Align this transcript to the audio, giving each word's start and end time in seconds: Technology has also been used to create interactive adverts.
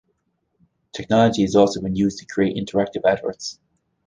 Technology 0.95 1.43
has 1.43 1.55
also 1.55 1.79
been 1.79 1.95
used 1.95 2.17
to 2.17 2.25
create 2.25 2.57
interactive 2.57 3.05
adverts. 3.07 3.59